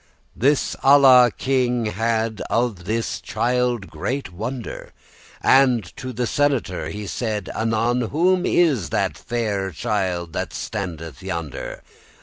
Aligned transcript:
This 0.35 0.75
Alla 0.83 1.29
king 1.29 1.85
had 1.85 2.41
of 2.49 2.85
this 2.85 3.21
child 3.21 3.91
great 3.91 4.33
wonder, 4.33 4.93
And 5.43 5.83
to 5.97 6.11
the 6.11 6.25
senator 6.25 6.89
he 6.89 7.05
said 7.05 7.51
anon, 7.55 8.09
"Whose 8.09 8.43
is 8.47 8.89
that 8.89 9.15
faire 9.15 9.69
child 9.69 10.33
that 10.33 10.53
standeth 10.55 11.21
yonder?" 11.21 11.83